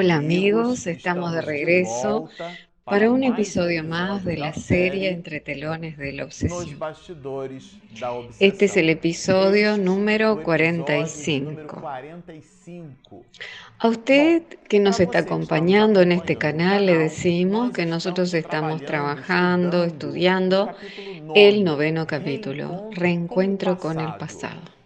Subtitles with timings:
[0.00, 2.28] Hola amigos, estamos de regreso
[2.84, 6.78] para un episodio más de la serie Entre telones de la obsesión.
[8.38, 11.82] Este es el episodio número 45.
[13.80, 19.82] A usted que nos está acompañando en este canal le decimos que nosotros estamos trabajando,
[19.82, 20.76] estudiando
[21.34, 24.77] el noveno capítulo, Reencuentro con el pasado.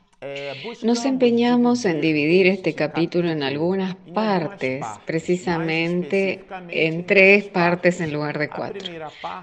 [0.82, 8.00] Nos empeñamos en dividir este capítulo en algunas partes, precisamente en tres partes.
[8.00, 8.92] en lugar de cuatro.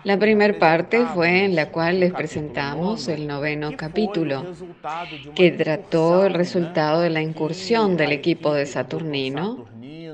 [0.04, 4.46] La primera parte fue en la cual les presentamos el noveno capítulo,
[5.36, 9.66] que trató el resultado de la incursión del equipo de Saturnino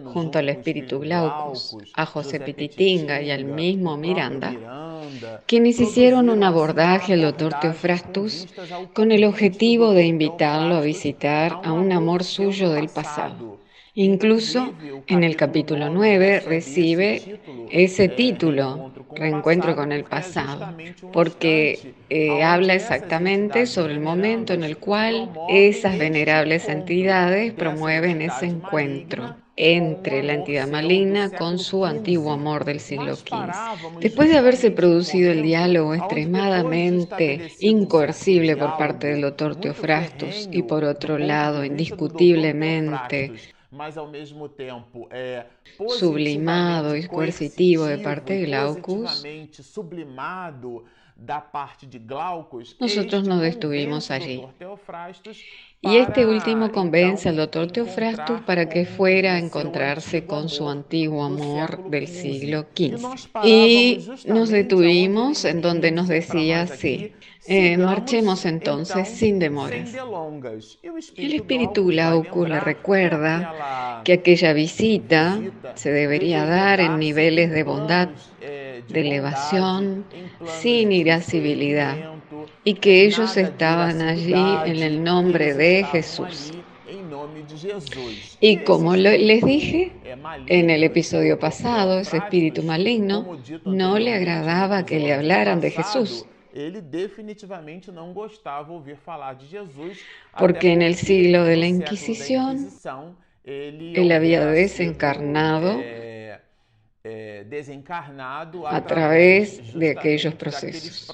[0.06, 4.95] junto al espíritu Glaucus, a José Pititinga y al mismo Miranda
[5.46, 8.48] quienes hicieron un abordaje al doctor Teofrastus
[8.94, 13.60] con el objetivo de invitarlo a visitar a un amor suyo del pasado.
[13.98, 14.74] Incluso
[15.08, 17.40] en el capítulo 9 recibe
[17.72, 20.76] ese título, Reencuentro con el pasado,
[21.14, 28.48] porque eh, habla exactamente sobre el momento en el cual esas venerables entidades promueven ese
[28.48, 34.00] encuentro entre la entidad maligna con su antiguo amor del siglo XV.
[34.02, 40.84] Después de haberse producido el diálogo extremadamente incoercible por parte del doctor Teofrastus y por
[40.84, 43.34] otro lado indiscutiblemente
[45.88, 49.24] sublimado y coercitivo de parte de Glaucus,
[52.80, 54.44] nosotros nos detuvimos allí.
[55.82, 61.24] Y este último convence al doctor Teofrastus para que fuera a encontrarse con su antiguo
[61.24, 63.46] amor del siglo XV.
[63.46, 67.14] Y nos detuvimos en donde nos decía así,
[67.48, 69.96] eh, marchemos entonces sin demoras.
[71.16, 75.40] El espíritu Glaucus le recuerda que aquella visita
[75.76, 78.10] se debería dar en niveles de bondad
[78.90, 80.06] de elevación,
[80.60, 81.96] sin irascibilidad,
[82.64, 84.34] y que ellos estaban allí
[84.66, 86.52] en el nombre de Jesús.
[88.40, 89.92] Y como les dije
[90.48, 96.26] en el episodio pasado, ese espíritu maligno no le agradaba que le hablaran de Jesús.
[100.38, 102.70] Porque en el siglo de la Inquisición,
[103.44, 106.40] él había desencarnado eh,
[108.68, 111.08] a través de aquellos procesos.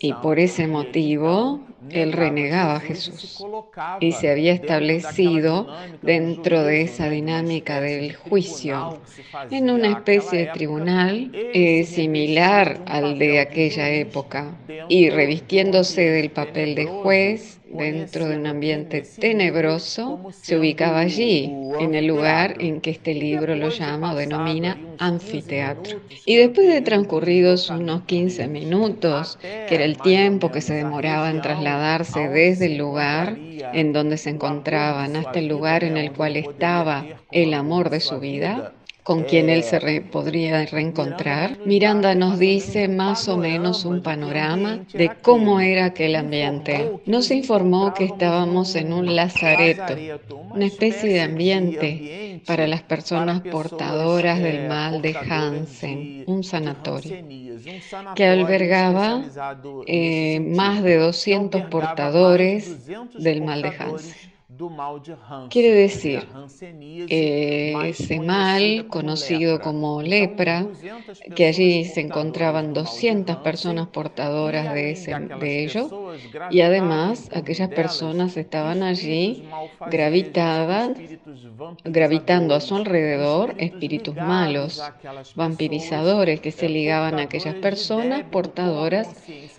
[0.00, 3.44] Y por ese motivo, él renegaba a Jesús
[4.00, 5.66] y se había establecido
[6.00, 9.00] dentro de esa dinámica del juicio.
[9.50, 14.56] en una especie de tribunal eh, similar al de aquella época.
[14.88, 21.94] Y revistiéndose del papel de juez dentro de un ambiente tenebroso, se ubicaba allí, en
[21.94, 26.00] el lugar en que este libro lo llama o denomina anfiteatro.
[26.24, 31.42] Y después de transcurridos unos 15 minutos, que era el tiempo que se demoraba en
[31.42, 37.04] trasladarse desde el lugar en donde se encontraban hasta el lugar en el cual estaba
[37.30, 38.72] el amor de su vida,
[39.06, 41.58] con quien él se podría reencontrar.
[41.64, 46.90] Miranda nos dice más o menos un panorama de cómo era aquel ambiente.
[47.06, 49.94] Nos informó que estábamos en un lazareto,
[50.52, 57.16] una especie de ambiente para las personas portadoras del mal de Hansen, un sanatorio,
[58.16, 59.22] que albergaba
[59.86, 64.35] eh, más de 200 portadores del mal de Hansen.
[65.48, 66.34] Quiere decir,
[67.08, 70.70] eh, ese mal conocido como lepra,
[71.34, 75.94] que allí se encontraban 200 personas portadoras de, ese, de ello,
[76.48, 79.40] y además aquellas personas estaban allí
[79.84, 80.98] gravitaban,
[81.84, 84.92] gravitando a su alrededor espíritus malos,
[85.34, 89.16] vampirizadores que se ligaban a aquellas personas portadoras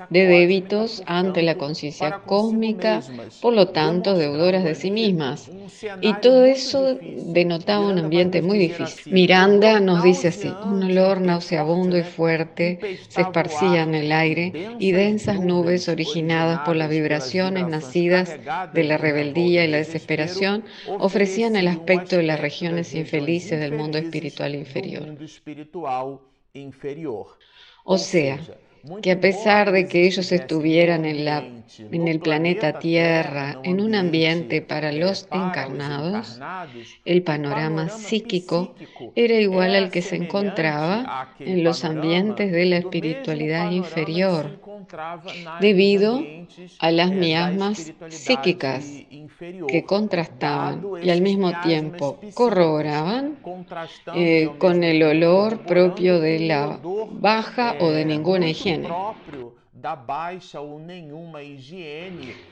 [0.10, 3.06] de débitos ante la conciencia cósmica,
[3.40, 5.50] por lo tanto deudoras de sí mismas.
[6.02, 9.14] Y todo eso denotaba un ambiente muy difícil.
[9.14, 14.92] Miranda nos dice así, un olor nauseabundo y fuerte se esparcía en el aire y
[14.92, 18.38] densas nubes originadas por las vibraciones nacidas
[18.74, 20.64] de la rebeldía y la desesperación
[21.00, 25.18] ofrecían el aspecto de las regiones infelices del mundo espiritual inferior.
[27.84, 28.40] O sea,
[29.02, 31.54] que a pesar de que ellos estuvieran en, la,
[31.92, 36.44] en el planeta Tierra, en un ambiente para los encarnados,
[37.06, 38.76] el panorama psíquico
[39.16, 41.12] era igual al que se encontraba
[41.44, 44.62] en los ambientes de la espiritualidad inferior,
[45.56, 46.32] debido
[46.80, 49.06] a las miasmas psíquicas
[49.68, 53.40] que contrastaban y al mismo tiempo corroboraban
[54.12, 59.00] eh, con el olor propio de la baja o de ninguna higiene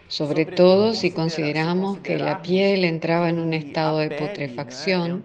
[0.08, 5.24] sobre todo si consideramos que la piel entraba en un estado de putrefacción.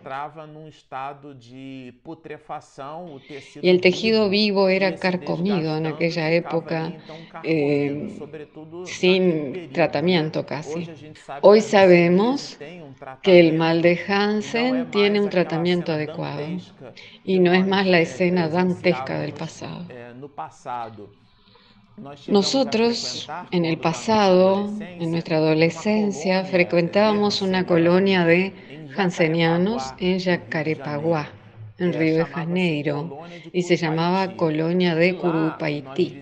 [3.63, 6.93] y el tejido vivo era carcomido en aquella época
[7.45, 8.09] eh,
[8.87, 10.89] sin tratamiento casi.
[11.43, 12.59] Hoy sabemos
[13.23, 16.47] que el mal de Hansen tiene un tratamiento adecuado.
[17.25, 19.87] y no es más la escena dantesca del pasado.
[22.29, 28.53] Nosotros, en el pasado, en nuestra adolescencia, frecuentábamos una colonia de
[28.95, 31.31] jansenianos en Yacarepaguá,
[31.79, 33.19] en Río de Janeiro,
[33.53, 36.21] y se llamaba Colonia de Curupaití.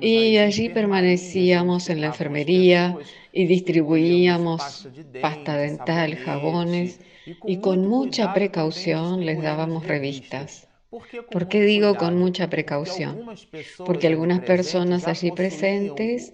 [0.00, 2.98] Y allí permanecíamos en la enfermería
[3.32, 4.88] y distribuíamos
[5.20, 7.00] pasta dental, jabones,
[7.46, 10.68] y con mucha precaución les dábamos revistas.
[11.30, 13.24] ¿Por qué digo con mucha precaución?
[13.82, 16.32] Porque algunas personas allí presentes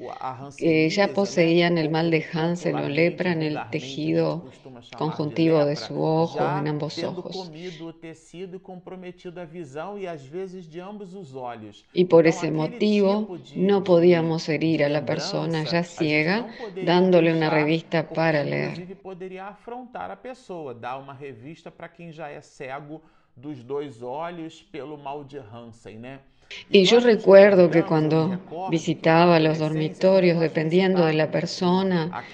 [0.56, 4.46] eh, ya poseían el mal de Hansen o lepra en el tejido
[4.94, 7.52] conjuntivo de su ojo, en ambos ojos.
[11.93, 16.46] Y por ese motivo no podíamos herir a la persona ya ciega
[16.81, 18.88] dándole una revista para leer.
[26.70, 28.40] Y yo recuerdo que cuando
[28.70, 32.25] visitaba los dormitorios, dependiendo de la persona,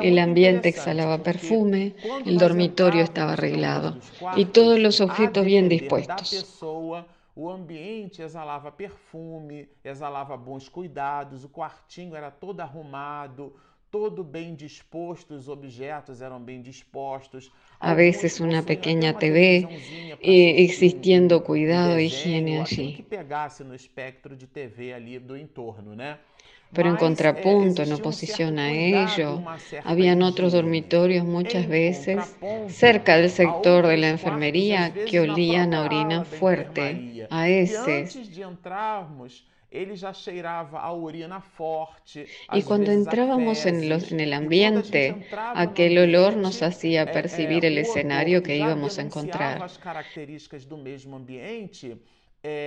[0.00, 1.94] el ambiente exhalaba perfume,
[2.26, 3.96] el dormitorio estaba arreglado
[4.36, 6.58] y todos los objetos bien dispuestos.
[7.42, 13.54] O ambiente exhalava perfume, exhalava bons cuidados, o quartinho era todo arrumado,
[13.90, 17.50] todo bem disposto, os objetos eram bem dispostos.
[17.78, 19.68] A veces una pequeña TV
[20.22, 22.94] eh, existiendo cuidado e higiene allí.
[22.94, 26.18] que pegasse no espectro de TV ali do entorno, né?
[26.72, 29.42] Pero en contrapunto, en oposición a ello,
[29.82, 32.36] habían otros dormitorios muchas veces
[32.68, 38.16] cerca del sector de la enfermería que olían a orina fuerte, a heces
[42.52, 48.42] y cuando entrábamos en, los, en el ambiente, aquel olor nos hacía percibir el escenario
[48.42, 49.62] que íbamos a encontrar.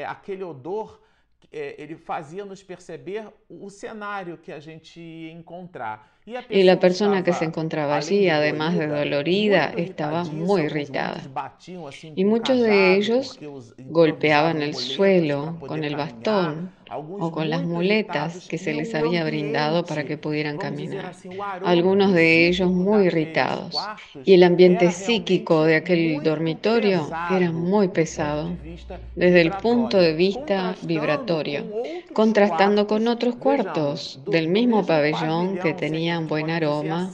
[0.07, 1.01] aquele odor
[1.51, 6.13] ele fazia nos perceber o cenário que a gente ia encontrar.
[6.49, 11.21] Y la persona que se encontraba allí, además de dolorida, estaba muy irritada.
[12.15, 13.37] Y muchos de ellos
[13.77, 19.85] golpeaban el suelo con el bastón o con las muletas que se les había brindado
[19.85, 21.13] para que pudieran caminar.
[21.63, 23.75] Algunos de ellos muy irritados.
[24.25, 28.51] Y el ambiente psíquico de aquel dormitorio era muy pesado
[29.15, 31.65] desde el punto de vista vibratorio,
[32.13, 37.11] contrastando con otros cuartos del mismo pabellón que tenía un buen aroma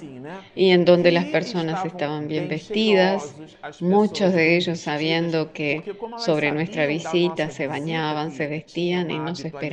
[0.55, 3.35] y en donde las personas estaban bien vestidas,
[3.79, 5.83] muchos de ellos sabiendo que
[6.17, 9.68] sobre nuestra visita se bañaban, se vestían y nos esperaban.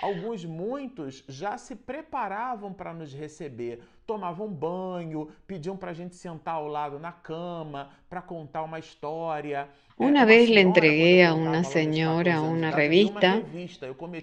[0.00, 6.54] Alguns, muitos já se preparavam para nos receber, tomavam banho, pediam para a gente sentar
[6.54, 9.68] ao lado na cama, para contar uma história.
[9.98, 13.42] Una vez le entregué a una señora una revista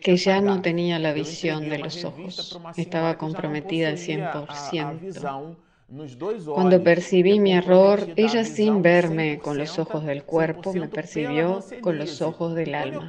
[0.01, 5.55] que ya no tenía la visión de los ojos, estaba comprometida al 100%.
[6.53, 11.97] Cuando percibí mi error, ella sin verme con los ojos del cuerpo, me percibió con
[11.97, 13.07] los ojos del alma.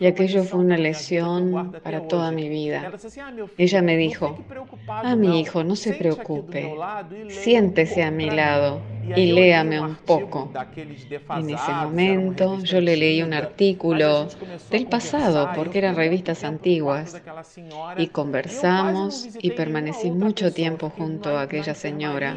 [0.00, 2.92] Y aquello fue una lesión para toda mi vida.
[3.58, 4.38] Ella me dijo,
[4.88, 6.74] ah, mi hijo, no se preocupe,
[7.28, 8.80] siéntese a mi lado
[9.16, 10.50] y léame un poco.
[11.36, 14.28] En ese momento yo le leí un artículo
[14.70, 17.20] del pasado, porque eran revistas antiguas,
[17.96, 22.36] y conversamos y permanecí mucho tiempo junto a aquella señora.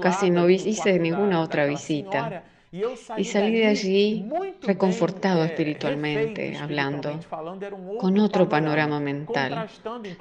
[0.00, 4.24] Casi no hice ninguna otra visita Y salí de allí
[4.62, 7.18] reconfortado espiritualmente, hablando,
[7.98, 9.68] con otro panorama mental.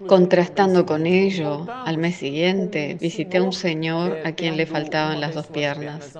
[0.08, 5.36] Contrastando con ello, al mes siguiente visité a un señor a quien le faltaban las
[5.36, 6.18] dos piernas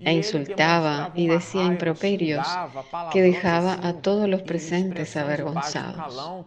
[0.00, 2.46] e insultaba y decía improperios
[3.12, 6.44] que dejaba a todos los presentes avergonzados.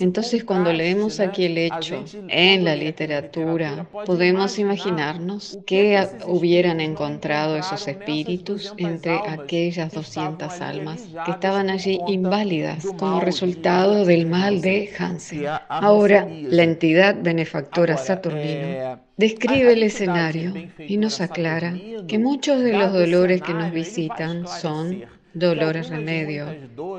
[0.00, 7.88] Entonces cuando leemos aquí el hecho en la literatura, podemos imaginarnos qué hubieran encontrado esos
[7.88, 15.46] espíritus entre aquellas 200 almas que estaban allí inválidas como resultado del mal de Hansen.
[15.68, 21.74] Ahora, la entidad benefactora Saturnino describe el escenario y nos aclara
[22.06, 25.04] que muchos de los dolores que nos visitan son
[25.34, 26.46] dolores remedio,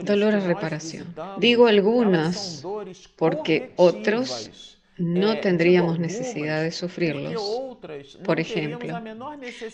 [0.03, 1.15] dolores reparación.
[1.38, 2.65] Digo algunas
[3.15, 7.41] porque otros no tendríamos necesidad de sufrirlos.
[8.25, 9.00] Por ejemplo,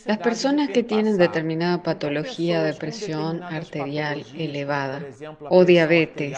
[0.05, 5.03] las personas que tienen determinada patología de presión arterial elevada
[5.49, 6.37] o diabetes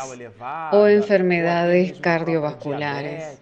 [0.72, 3.42] o enfermedades cardiovasculares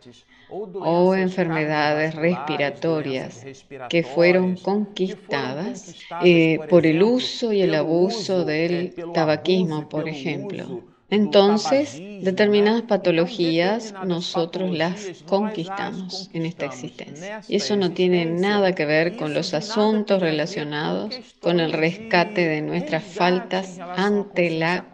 [0.50, 3.46] o enfermedades respiratorias
[3.90, 12.02] que fueron conquistadas eh, por el uso y el abuso del tabaquismo, por ejemplo entonces,
[12.24, 17.42] determinadas patologías nosotros las conquistamos en esta existencia.
[17.48, 22.62] Y eso no tiene nada que ver con los asuntos relacionados con el rescate de
[22.62, 24.86] nuestras faltas ante la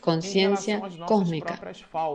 [0.00, 1.60] conciencia cósmica.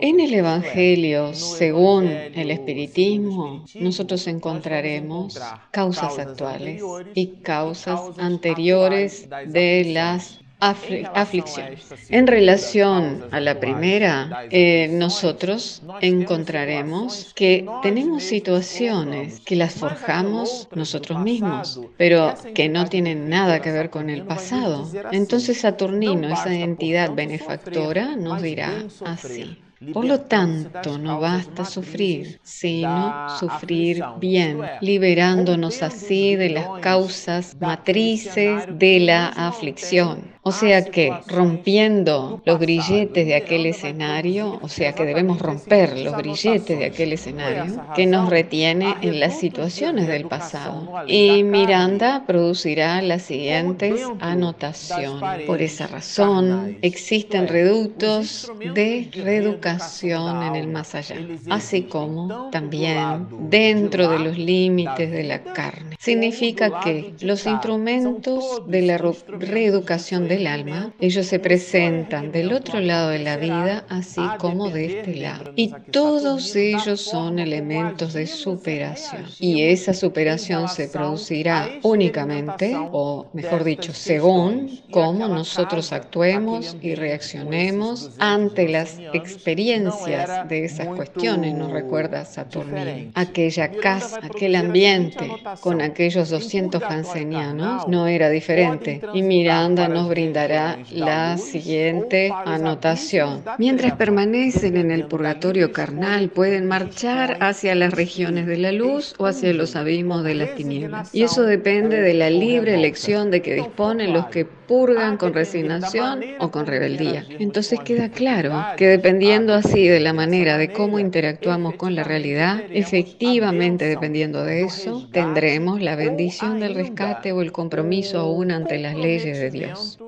[0.02, 5.40] En el Evangelio, según el Espiritismo, nosotros encontraremos
[5.72, 6.84] causas actuales
[7.14, 11.68] y causas anteriores de las aflicción.
[12.10, 21.20] En relación a la primera, eh, nosotros encontraremos que tenemos situaciones que las forjamos nosotros
[21.20, 24.90] mismos, pero que no tienen nada que ver con el pasado.
[25.12, 29.58] Entonces Saturnino, esa entidad benefactora, nos dirá así.
[29.94, 38.66] Por lo tanto, no basta sufrir, sino sufrir bien, liberándonos así de las causas matrices
[38.70, 40.36] de la aflicción.
[40.44, 46.18] O sea que rompiendo los grilletes de aquel escenario, o sea que debemos romper los
[46.18, 50.92] grilletes de aquel escenario que nos retiene en las situaciones del pasado.
[51.06, 55.46] Y Miranda producirá las siguientes anotaciones.
[55.46, 61.18] Por esa razón, existen reductos de reeducación en el más allá,
[61.52, 65.98] así como también dentro de los límites de la carne.
[66.00, 73.10] Significa que los instrumentos de la reeducación del alma, ellos se presentan del otro lado
[73.10, 75.52] de la vida, así como de este lado.
[75.56, 79.26] Y todos ellos son elementos de superación.
[79.40, 88.12] Y esa superación se producirá únicamente, o mejor dicho, según cómo nosotros actuemos y reaccionemos
[88.20, 93.12] ante las experiencias de esas cuestiones, nos recuerda Saturnino.
[93.16, 99.02] Aquella casa, aquel ambiente con aquellos 200 jansenianos no era diferente.
[99.14, 103.44] Y Miranda nos brinda brindará la siguiente anotación.
[103.58, 109.26] Mientras permanecen en el purgatorio carnal, pueden marchar hacia las regiones de la luz o
[109.26, 111.14] hacia los abismos de las tinieblas.
[111.14, 116.24] Y eso depende de la libre elección de que disponen los que purgan con resignación
[116.40, 117.26] o con rebeldía.
[117.40, 122.64] Entonces queda claro que dependiendo así de la manera de cómo interactuamos con la realidad,
[122.70, 128.96] efectivamente dependiendo de eso, tendremos la bendición del rescate o el compromiso aún ante las
[128.96, 130.00] leyes de Dios.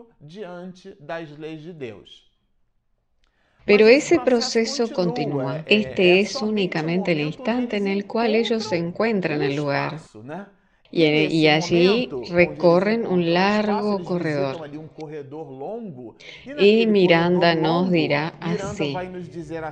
[3.65, 5.65] Pero ese proceso continúa.
[5.67, 9.99] Este es únicamente el instante en el cual ellos se encuentran en el lugar.
[10.95, 14.69] Y, y, allí recorren un largo corredor.
[16.59, 18.95] Y Miranda nos dirá así.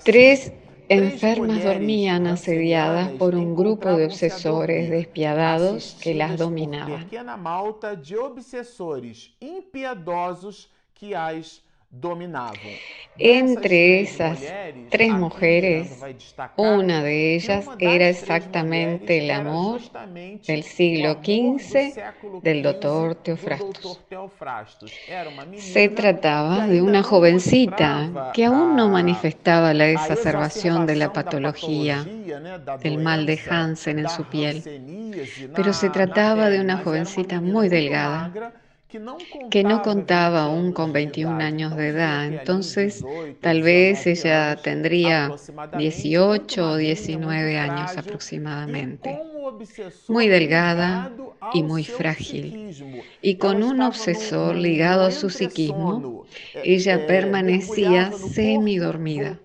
[0.03, 0.51] Tres
[0.89, 7.07] enfermas dormían asediadas por un grupo de obsesores despiadados que las dominaban.
[13.17, 14.39] Entre esas
[14.89, 16.01] tres mujeres,
[16.55, 19.81] una de ellas era exactamente el amor
[20.47, 23.99] del siglo XV del doctor Teofrastus.
[25.57, 32.05] Se trataba de una jovencita que aún no manifestaba la exacerbación de la patología,
[32.81, 34.63] del mal de Hansen en su piel,
[35.53, 38.31] pero se trataba de una jovencita muy delgada
[39.49, 43.07] que no contaba aún con 21 años de edad, entonces
[43.39, 45.39] tal vez ella tendría
[45.71, 49.25] 18 o 19 años aproximadamente.
[50.07, 51.15] muy delgada
[51.53, 52.73] y muy frágil.
[53.21, 56.25] Y con un obsesor ligado a su psiquismo,
[56.63, 59.39] ella permanecía semidormida.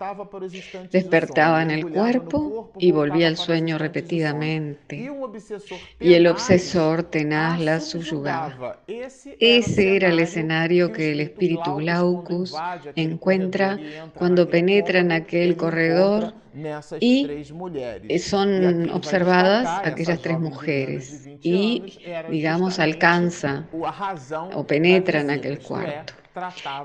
[0.91, 5.11] Despertaba en el cuerpo y volvía al sueño repetidamente.
[5.99, 8.79] Y el obsesor tenaz la subyugaba.
[9.39, 12.55] Ese era el escenario que el espíritu Glaucus
[12.95, 13.79] encuentra
[14.13, 16.33] cuando penetra en aquel corredor
[16.99, 21.83] y son observadas aquellas tres mujeres y,
[22.29, 23.69] digamos, alcanza
[24.53, 26.13] o penetra en aquel cuarto.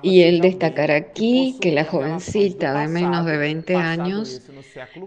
[0.02, 4.42] Y él destacará aquí que la jovencita de menos de 20 años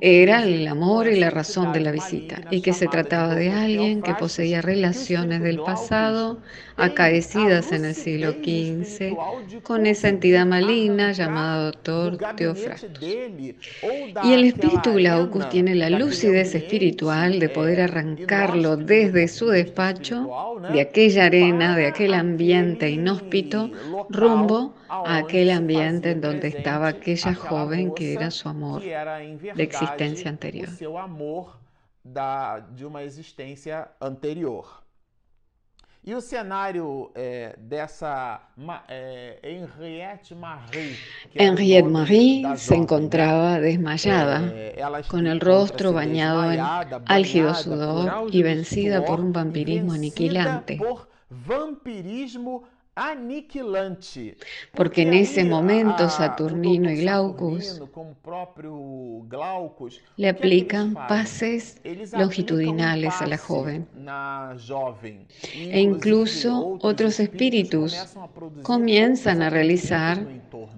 [0.02, 4.02] era el amor y la razón de la visita, y que se trataba de alguien
[4.02, 6.40] que poseía relaciones del pasado
[6.78, 9.16] acaecidas en el siglo XV
[9.64, 13.02] con esa entidad maligna llamada Doctor Teofrastus.
[13.02, 20.28] Y el espíritu Glaucus tiene la lucidez espiritual de poder arrancarlo desde su despacho,
[20.72, 23.72] de aquella arena, de aquel ambiente inhóspito,
[24.10, 24.35] rumbo
[24.90, 30.70] a aquel ambiente en donde estaba aquella joven que era su amor de existencia anterior.
[32.76, 34.86] de uma existência anterior.
[36.08, 38.40] E o cenário é, dessa
[38.88, 40.96] é, Henriette Marie.
[41.34, 44.76] Henriette Marie se encontrava desmayada, é,
[45.10, 46.60] com o rosto bañado em
[47.08, 50.78] álgido sudor e vencida por um vampirismo aniquilante.
[50.78, 52.75] Por vampirismo aniquilante.
[54.74, 57.82] Porque en ese momento Saturnino y Glaucus
[60.16, 61.82] le aplican pases
[62.14, 63.88] longitudinales a la joven.
[65.54, 68.16] E incluso otros espíritus
[68.64, 70.26] comienzan a realizar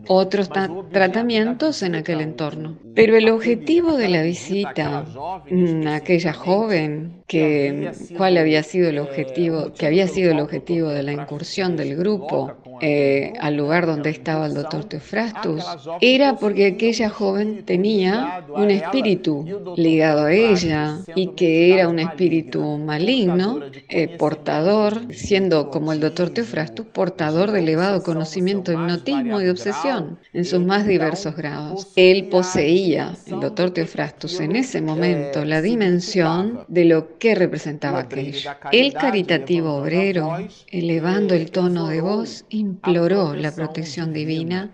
[0.08, 0.50] otros
[0.92, 2.80] tratamientos en aquel entorno.
[2.96, 9.74] Pero el objetivo de la visita a aquella joven, que, ¿cuál había sido el objetivo?
[9.74, 14.10] Que había sido el objetivo de la incursión del grupo grupo eh, al lugar donde
[14.10, 15.64] estaba el doctor Teofrastus
[16.02, 22.62] era porque aquella joven tenía un espíritu ligado a ella y que era un espíritu
[22.78, 29.46] maligno, eh, portador, siendo como el doctor Teofrastus, portador de elevado conocimiento de hipnotismo y
[29.46, 31.92] de obsesión en sus más diversos grados.
[31.96, 38.52] Él poseía, el doctor Teofrastus, en ese momento la dimensión de lo que representaba aquello.
[38.72, 40.38] El caritativo obrero,
[40.72, 44.72] elevando el tono de voz imploró la protección divina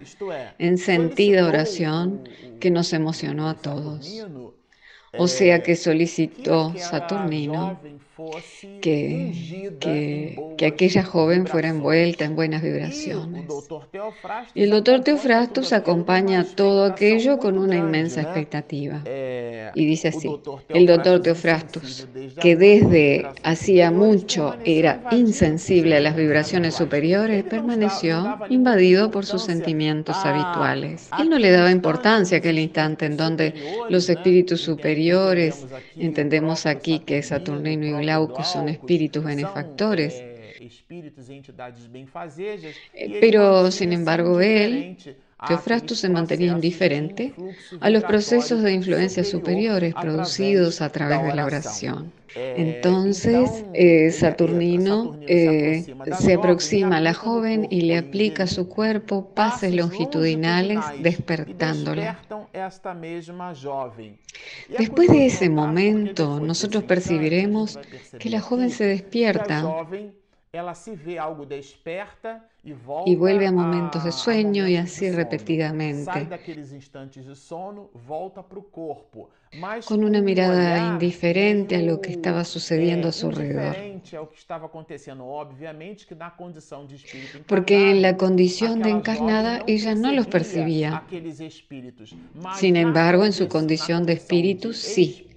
[0.57, 2.27] en sentida oración
[2.59, 4.27] que nos emocionó a todos.
[5.15, 7.79] O sea que solicitó Saturnino
[8.81, 9.75] que,
[10.57, 13.45] que, aquella joven fuera envuelta en buenas vibraciones.
[14.53, 19.01] Y el doctor Teofrastus acompaña todo aquello con una inmensa expectativa.
[19.73, 20.29] Y dice así,
[20.69, 22.07] el doctor Teofrastus,
[22.39, 30.17] que desde hacía mucho era insensible a las vibraciones superiores, permaneció invadido por sus sentimientos
[30.23, 31.09] habituales.
[31.19, 33.53] Él no le daba importancia a aquel instante en donde
[33.89, 35.65] los espíritus superiores,
[35.97, 40.25] entendemos aquí que Saturnino y Glaucus son espíritus benefactores.
[42.93, 44.89] Eh, pero, sin embargo, él,
[45.47, 47.33] Teofrastus se mantenía indiferente
[47.79, 52.11] a los procesos de influencia superiores producidos a través de la oración.
[52.35, 59.29] Entonces, eh, Saturnino eh, se aproxima a la joven y le aplica a su cuerpo
[59.33, 62.19] pases longitudinales, despertándola.
[64.77, 67.79] Después de ese momento, nosotros percibiremos
[68.19, 69.85] que la joven se despierta
[73.05, 76.27] y vuelve a momentos de sueño y así repetidamente.
[79.87, 83.75] Con una mirada indiferente a lo que estaba sucediendo a su alrededor.
[87.47, 91.03] Porque en la condición de encarnada ella no los percibía.
[92.57, 95.29] Sin embargo, en su condición de espíritu sí.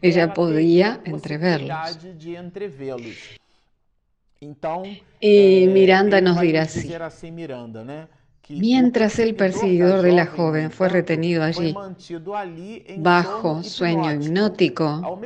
[0.00, 2.02] Ella podía entreverlos.
[5.20, 6.92] Y Miranda nos dirá así.
[8.48, 11.74] Mientras el perseguidor de la joven fue retenido allí,
[12.98, 15.20] bajo sueño hipnótico,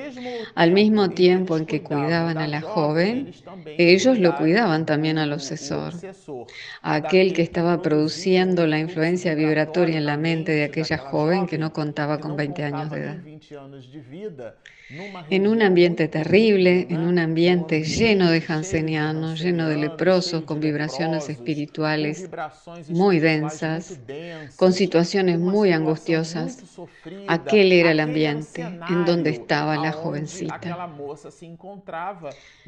[0.54, 3.32] al mismo tiempo en que cuidaban a la joven,
[3.78, 5.94] ellos lo cuidaban también al obsesor,
[6.82, 11.72] aquel que estaba produciendo la influencia vibratoria en la mente de aquella joven que no
[11.72, 13.18] contaba con 20 años de edad.
[15.30, 21.28] En un ambiente terrible, en un ambiente lleno de jansenianos, lleno de leprosos, con vibraciones
[21.28, 22.28] espirituales
[22.88, 23.98] muy densas,
[24.56, 26.78] con situaciones muy angustiosas.
[27.28, 30.90] Aquel era el ambiente en donde estaba la jovencita.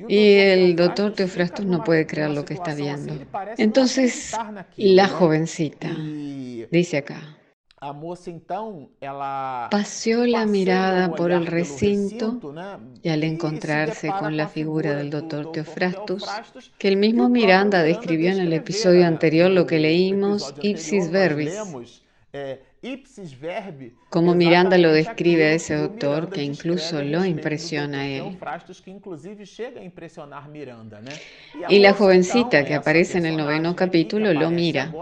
[0.09, 3.15] Y el doctor Teofrastos no puede creer lo que está viendo.
[3.57, 4.37] Entonces,
[4.77, 5.91] la jovencita,
[6.71, 7.39] dice acá,
[9.71, 12.41] Paseó la mirada por el recinto
[13.03, 16.25] y al encontrarse con la figura del doctor Teofrastus,
[16.77, 21.57] que el mismo Miranda describió en el episodio anterior lo que leímos ipsis verbis,
[24.11, 28.39] como Miranda lo describe a ese doctor que incluso lo impresiona a él.
[31.69, 34.93] Y la jovencita que aparece en el noveno capítulo lo mira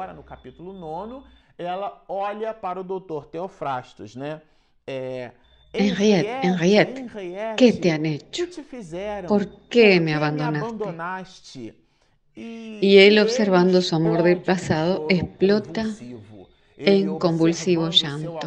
[1.58, 4.40] ela olha para o doutor Teofrastos, né?
[4.86, 5.32] É,
[5.72, 8.44] Henriette, Henriette, Henriette, ¿qué te han hecho?
[9.26, 11.74] ¿Por qué me abandonaste?
[12.34, 15.86] Y él, observando su amor del pasado, explota
[16.76, 18.38] en convulsivo llanto.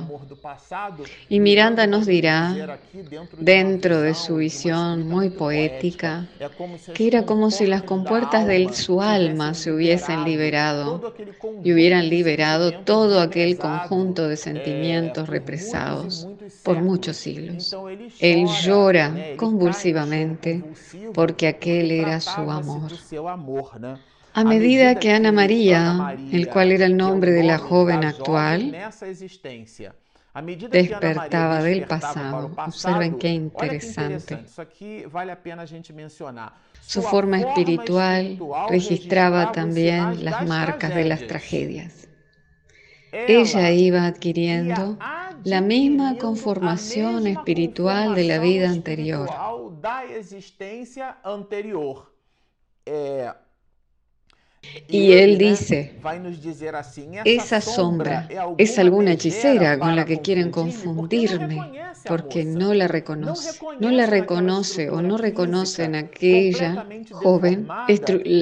[1.30, 2.80] Y Miranda nos dirá,
[3.38, 6.28] dentro de su visión muy poética,
[6.94, 11.14] que era como si las compuertas de su alma se hubiesen liberado
[11.64, 16.28] y hubieran liberado todo aquel conjunto de sentimientos represados
[16.64, 17.76] por muchos siglos.
[18.20, 20.64] Él llora convulsivamente
[21.14, 22.92] porque aquel era su amor.
[24.40, 28.74] A medida que Ana María, el cual era el nombre de la joven actual,
[30.72, 32.50] despertaba del pasado.
[32.56, 34.46] Observen qué interesante.
[36.80, 42.08] Su forma espiritual registraba también las marcas de las tragedias.
[43.12, 44.98] Ella iba adquiriendo
[45.44, 49.30] la misma conformación espiritual de la vida anterior.
[54.88, 55.94] Y él dice,
[57.24, 61.60] esa sombra es alguna hechicera con la que quieren confundirme,
[62.06, 63.60] porque no la reconoce.
[63.80, 67.68] No la reconoce o no reconoce en aquella joven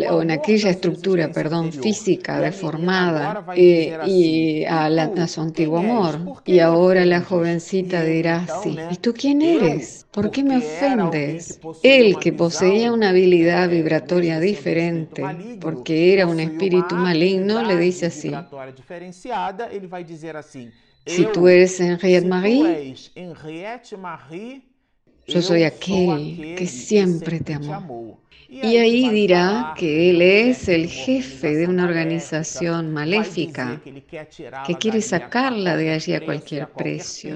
[0.10, 6.42] o en aquella estructura, perdón, física deformada eh, y a, a su antiguo amor.
[6.46, 10.06] Y ahora la jovencita dirá así, ¿y tú quién eres?
[10.12, 11.60] ¿Por qué me ofendes?
[11.84, 15.24] Él que poseía una habilidad vibratoria diferente,
[15.60, 18.32] porque era un espíritu maligno, le dice así.
[21.06, 23.08] Si tú eres Henriette Marie,
[25.28, 28.27] yo soy aquel que siempre te amó.
[28.50, 33.82] Y ahí dirá que él es el jefe de una organización maléfica
[34.66, 37.36] que quiere sacarla de allí a cualquier precio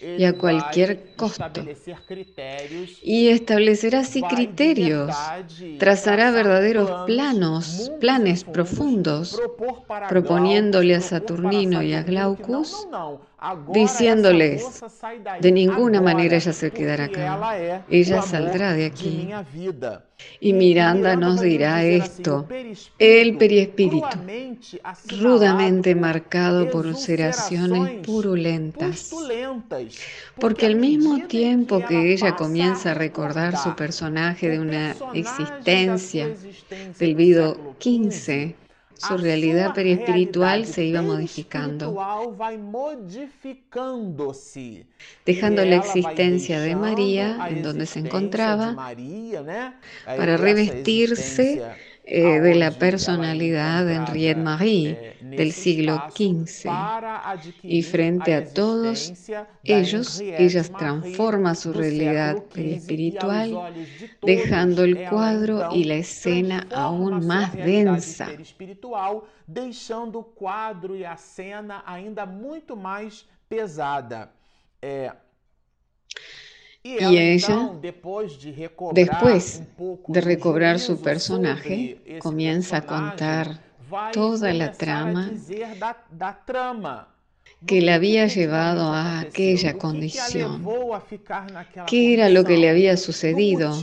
[0.00, 1.64] y a cualquier costo.
[3.02, 5.14] Y establecerá así criterios,
[5.78, 9.40] trazará verdaderos planos, planes profundos,
[10.08, 12.88] proponiéndole a Saturnino y a Glaucus
[13.72, 14.82] diciéndoles,
[15.40, 19.28] de ninguna manera ella se quedará acá, ella saldrá de aquí.
[20.40, 22.46] Y Miranda nos dirá esto,
[22.98, 24.06] el periespíritu,
[25.20, 29.10] rudamente marcado por ulceraciones purulentas,
[30.40, 36.34] porque al mismo tiempo que ella comienza a recordar su personaje de una existencia
[36.98, 38.56] del Vido 15,
[38.96, 41.94] su realidad periespiritual se iba modificando,
[45.24, 48.74] dejando la existencia de María en donde se encontraba
[50.04, 51.62] para revestirse
[52.06, 56.70] eh, de la personalidad de Henriette Marie eh, del siglo XV.
[57.62, 59.12] Y frente a todos
[59.62, 63.74] ellos, ella transforma su realidad espiritual,
[64.22, 68.28] dejando el cuadro y la escena aún más densa.
[69.46, 74.32] deixando o quadro e a cena ainda muito mais pesada.
[76.86, 77.70] Y ella,
[78.92, 79.62] después
[80.06, 83.58] de recobrar su personaje, comienza a contar
[84.12, 85.30] toda la trama
[87.66, 90.66] que le había llevado a aquella condición,
[91.86, 93.74] qué era lo que le había sucedido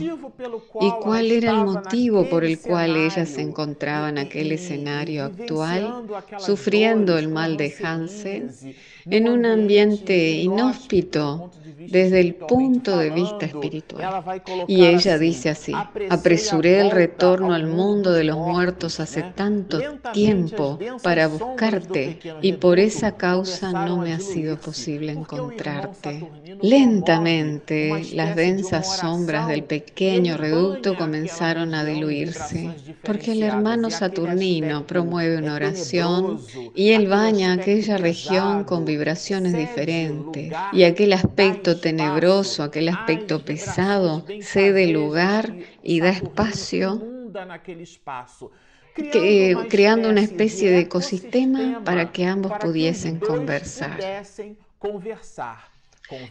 [0.80, 6.04] y cuál era el motivo por el cual ella se encontraba en aquel escenario actual,
[6.38, 8.52] sufriendo el mal de Hansen
[9.06, 11.50] en un ambiente inhóspito
[11.88, 14.24] desde el punto de vista espiritual.
[14.68, 15.72] Y ella dice así,
[16.10, 19.80] apresuré el retorno al mundo de los muertos hace tanto
[20.12, 26.28] tiempo para buscarte y por esa causa no me ha sido posible encontrarte.
[26.60, 32.70] Lentamente, las densas sombras del pequeño reducto comenzaron a diluirse,
[33.02, 36.40] porque el hermano Saturnino promueve una oración
[36.74, 44.24] y él baña aquella región con vibraciones diferentes, y aquel aspecto tenebroso, aquel aspecto pesado,
[44.40, 47.02] cede lugar y da espacio
[49.68, 54.04] creando una especie de ecosistema para que ambos pudiesen conversar.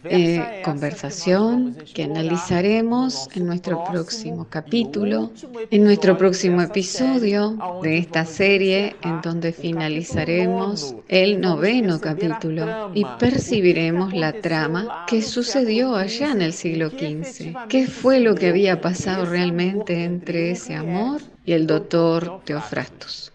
[0.03, 5.31] Eh, conversación que analizaremos en nuestro próximo capítulo,
[5.69, 14.13] en nuestro próximo episodio de esta serie, en donde finalizaremos el noveno capítulo y percibiremos
[14.13, 17.55] la trama que sucedió allá en el siglo XV.
[17.67, 23.30] ¿Qué fue lo que había pasado realmente entre ese amor y el doctor Teofrastus?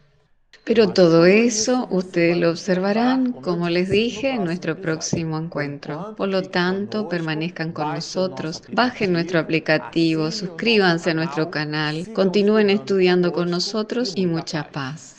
[0.66, 6.16] Pero todo eso ustedes lo observarán, como les dije, en nuestro próximo encuentro.
[6.16, 13.32] Por lo tanto, permanezcan con nosotros, bajen nuestro aplicativo, suscríbanse a nuestro canal, continúen estudiando
[13.32, 15.14] con nosotros y mucha paz.